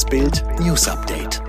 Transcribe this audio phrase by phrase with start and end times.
[0.00, 1.42] Das Bild News Update.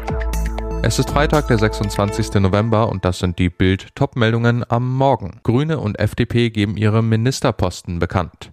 [0.83, 2.33] Es ist Freitag, der 26.
[2.41, 5.39] November und das sind die Bild Topmeldungen am Morgen.
[5.43, 8.51] Grüne und FDP geben ihre Ministerposten bekannt.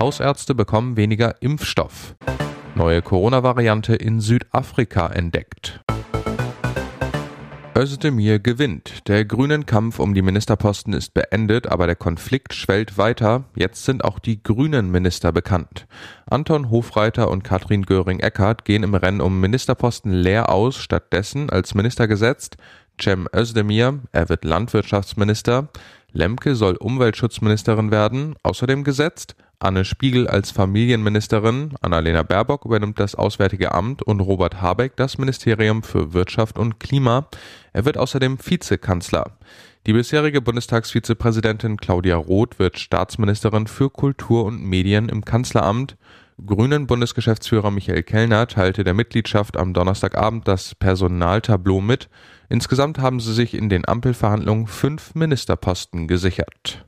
[0.00, 2.16] Hausärzte bekommen weniger Impfstoff.
[2.74, 5.84] Neue Corona-Variante in Südafrika entdeckt.
[7.78, 9.06] Özdemir gewinnt.
[9.06, 13.44] Der grünen Kampf um die Ministerposten ist beendet, aber der Konflikt schwellt weiter.
[13.54, 15.86] Jetzt sind auch die grünen Minister bekannt.
[16.26, 20.78] Anton Hofreiter und Katrin Göring-Eckardt gehen im Rennen um Ministerposten leer aus.
[20.78, 22.56] Stattdessen als Minister gesetzt
[23.00, 25.68] Cem Özdemir, er wird Landwirtschaftsminister.
[26.10, 28.34] Lemke soll Umweltschutzministerin werden.
[28.42, 34.94] Außerdem gesetzt Anne Spiegel als Familienministerin, Annalena Baerbock übernimmt das Auswärtige Amt und Robert Habeck
[34.94, 37.26] das Ministerium für Wirtschaft und Klima.
[37.72, 39.36] Er wird außerdem Vizekanzler.
[39.88, 45.96] Die bisherige Bundestagsvizepräsidentin Claudia Roth wird Staatsministerin für Kultur und Medien im Kanzleramt.
[46.46, 52.08] Grünen Bundesgeschäftsführer Michael Kellner teilte der Mitgliedschaft am Donnerstagabend das Personaltableau mit.
[52.48, 56.87] Insgesamt haben sie sich in den Ampelverhandlungen fünf Ministerposten gesichert.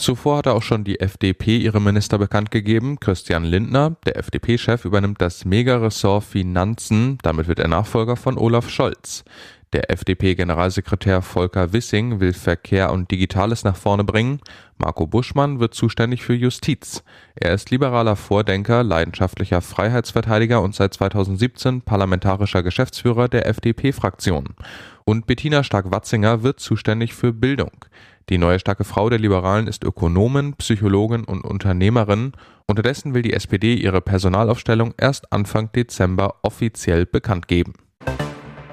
[0.00, 2.98] Zuvor hatte auch schon die FDP ihre Minister bekannt gegeben.
[2.98, 7.18] Christian Lindner, der FDP-Chef, übernimmt das Megaressort Finanzen.
[7.22, 9.24] Damit wird er Nachfolger von Olaf Scholz.
[9.72, 14.40] Der FDP-Generalsekretär Volker Wissing will Verkehr und Digitales nach vorne bringen.
[14.78, 17.04] Marco Buschmann wird zuständig für Justiz.
[17.36, 24.56] Er ist liberaler Vordenker, leidenschaftlicher Freiheitsverteidiger und seit 2017 parlamentarischer Geschäftsführer der FDP-Fraktion.
[25.04, 27.84] Und Bettina Stark-Watzinger wird zuständig für Bildung.
[28.28, 32.32] Die neue starke Frau der Liberalen ist Ökonomin, Psychologin und Unternehmerin.
[32.66, 37.74] Unterdessen will die SPD ihre Personalaufstellung erst Anfang Dezember offiziell bekannt geben.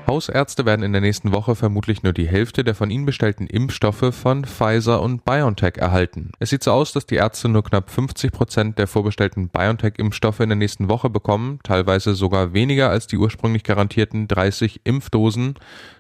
[0.07, 4.15] Hausärzte werden in der nächsten Woche vermutlich nur die Hälfte der von ihnen bestellten Impfstoffe
[4.15, 6.31] von Pfizer und BioNTech erhalten.
[6.39, 10.49] Es sieht so aus, dass die Ärzte nur knapp 50 Prozent der vorbestellten BioNTech-Impfstoffe in
[10.49, 15.55] der nächsten Woche bekommen, teilweise sogar weniger als die ursprünglich garantierten 30 Impfdosen,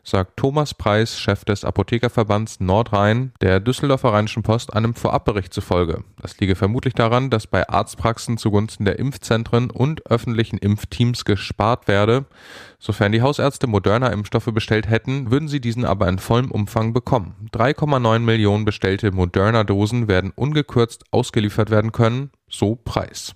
[0.07, 6.03] sagt Thomas Preis, Chef des Apothekerverbands Nordrhein, der Düsseldorfer Rheinischen Post einem Vorabbericht zufolge.
[6.21, 12.25] Das liege vermutlich daran, dass bei Arztpraxen zugunsten der Impfzentren und öffentlichen Impfteams gespart werde.
[12.79, 17.49] Sofern die Hausärzte Moderna Impfstoffe bestellt hätten, würden sie diesen aber in vollem Umfang bekommen.
[17.51, 23.35] 3,9 Millionen bestellte Moderna-Dosen werden ungekürzt ausgeliefert werden können, so Preis.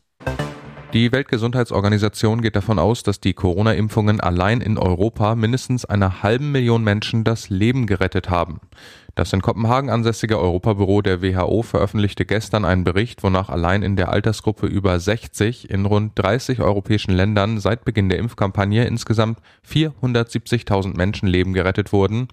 [0.93, 6.83] Die Weltgesundheitsorganisation geht davon aus, dass die Corona-Impfungen allein in Europa mindestens einer halben Million
[6.83, 8.59] Menschen das Leben gerettet haben.
[9.15, 14.09] Das in Kopenhagen ansässige Europabüro der WHO veröffentlichte gestern einen Bericht, wonach allein in der
[14.09, 21.53] Altersgruppe über 60 in rund 30 europäischen Ländern seit Beginn der Impfkampagne insgesamt 470.000 Menschenleben
[21.53, 22.27] gerettet wurden.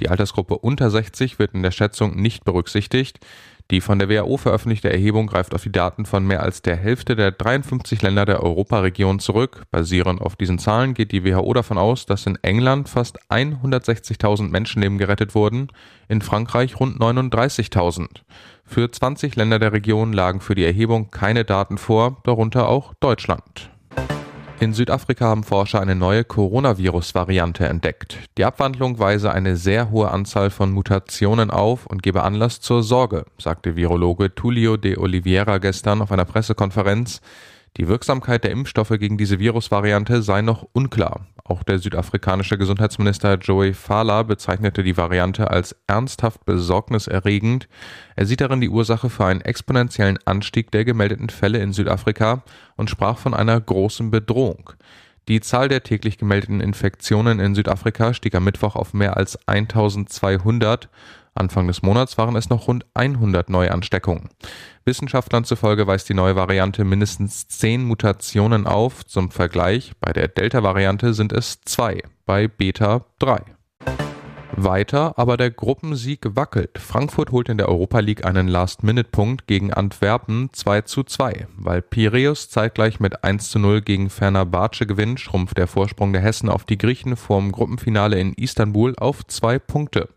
[0.00, 3.20] Die Altersgruppe unter 60 wird in der Schätzung nicht berücksichtigt.
[3.70, 7.16] Die von der WHO veröffentlichte Erhebung greift auf die Daten von mehr als der Hälfte
[7.16, 9.64] der 53 Länder der Europaregion zurück.
[9.70, 14.96] Basierend auf diesen Zahlen geht die WHO davon aus, dass in England fast 160.000 Menschenleben
[14.96, 15.68] gerettet wurden,
[16.08, 18.06] in Frankreich rund 39.000.
[18.64, 23.70] Für 20 Länder der Region lagen für die Erhebung keine Daten vor, darunter auch Deutschland.
[24.60, 28.18] In Südafrika haben Forscher eine neue Coronavirus-Variante entdeckt.
[28.36, 33.24] Die Abwandlung weise eine sehr hohe Anzahl von Mutationen auf und gebe Anlass zur Sorge,
[33.38, 37.20] sagte Virologe Tullio de Oliveira gestern auf einer Pressekonferenz.
[37.76, 41.24] Die Wirksamkeit der Impfstoffe gegen diese Virusvariante sei noch unklar.
[41.48, 47.68] Auch der südafrikanische Gesundheitsminister Joey Fala bezeichnete die Variante als ernsthaft besorgniserregend.
[48.16, 52.42] Er sieht darin die Ursache für einen exponentiellen Anstieg der gemeldeten Fälle in Südafrika
[52.76, 54.72] und sprach von einer großen Bedrohung.
[55.28, 60.90] Die Zahl der täglich gemeldeten Infektionen in Südafrika stieg am Mittwoch auf mehr als 1200.
[61.38, 64.28] Anfang des Monats waren es noch rund 100 Neuansteckungen.
[64.84, 69.06] Wissenschaftlern zufolge weist die neue Variante mindestens 10 Mutationen auf.
[69.06, 73.42] Zum Vergleich, bei der Delta-Variante sind es zwei, bei Beta drei.
[74.64, 76.78] Weiter, aber der Gruppensieg wackelt.
[76.78, 81.46] Frankfurt holt in der Europa League einen Last-Minute-Punkt gegen Antwerpen 2 zu 2.
[81.56, 86.48] Weil Piraeus zeitgleich mit 1 zu 0 gegen Fenerbahce gewinnt, schrumpft der Vorsprung der Hessen
[86.48, 90.08] auf die Griechen vorm Gruppenfinale in Istanbul auf zwei Punkte.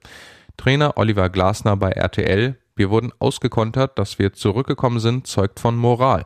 [0.58, 6.24] Trainer Oliver Glasner bei RTL, wir wurden ausgekontert, dass wir zurückgekommen sind, zeugt von Moral.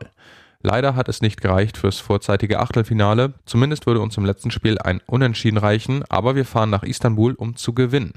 [0.62, 3.34] Leider hat es nicht gereicht fürs vorzeitige Achtelfinale.
[3.44, 7.56] Zumindest würde uns im letzten Spiel ein Unentschieden reichen, aber wir fahren nach Istanbul, um
[7.56, 8.14] zu gewinnen.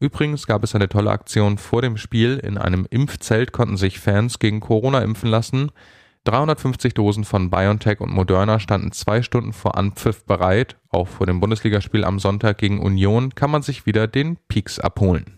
[0.00, 2.38] Übrigens gab es eine tolle Aktion vor dem Spiel.
[2.38, 5.72] In einem Impfzelt konnten sich Fans gegen Corona impfen lassen.
[6.24, 10.76] 350 Dosen von BioNTech und Moderna standen zwei Stunden vor Anpfiff bereit.
[10.90, 15.37] Auch vor dem Bundesligaspiel am Sonntag gegen Union kann man sich wieder den Peaks abholen.